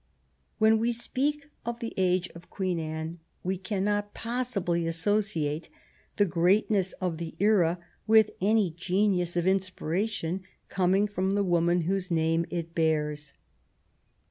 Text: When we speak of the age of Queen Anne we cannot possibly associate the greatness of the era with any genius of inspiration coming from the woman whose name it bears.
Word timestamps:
When 0.57 0.79
we 0.79 0.91
speak 0.93 1.45
of 1.63 1.79
the 1.79 1.93
age 1.95 2.27
of 2.29 2.49
Queen 2.49 2.79
Anne 2.79 3.19
we 3.43 3.55
cannot 3.55 4.15
possibly 4.15 4.87
associate 4.87 5.69
the 6.15 6.25
greatness 6.25 6.93
of 6.93 7.19
the 7.19 7.35
era 7.37 7.77
with 8.07 8.31
any 8.41 8.71
genius 8.71 9.37
of 9.37 9.45
inspiration 9.45 10.41
coming 10.69 11.07
from 11.07 11.35
the 11.35 11.43
woman 11.43 11.81
whose 11.81 12.09
name 12.09 12.47
it 12.49 12.73
bears. 12.73 13.33